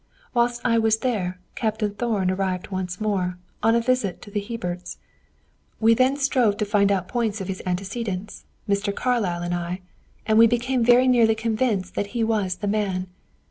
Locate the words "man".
12.67-13.09